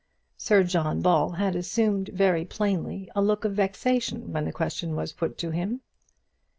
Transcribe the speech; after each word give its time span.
Sir 0.35 0.63
John 0.63 1.03
Ball 1.03 1.33
had 1.33 1.55
assumed 1.55 2.09
very 2.09 2.43
plainly 2.43 3.07
a 3.15 3.21
look 3.21 3.45
of 3.45 3.53
vexation 3.53 4.31
when 4.33 4.45
the 4.45 4.51
question 4.51 4.95
was 4.95 5.13
put 5.13 5.37
to 5.37 5.51
him. 5.51 5.81